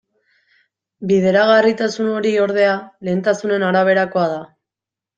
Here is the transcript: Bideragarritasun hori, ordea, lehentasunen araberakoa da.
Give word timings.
Bideragarritasun 1.11 2.11
hori, 2.15 2.33
ordea, 2.49 2.75
lehentasunen 3.09 3.71
araberakoa 3.71 4.29
da. 4.37 4.45